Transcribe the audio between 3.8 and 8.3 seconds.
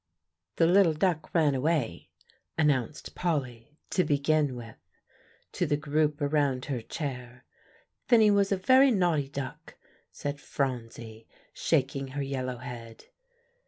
"to begin with," to the group around her chair. "Then